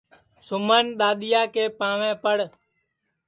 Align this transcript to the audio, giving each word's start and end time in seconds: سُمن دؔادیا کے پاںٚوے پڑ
سُمن 0.47 0.85
دؔادیا 0.99 1.41
کے 1.53 1.63
پاںٚوے 1.79 2.11
پڑ 2.23 2.37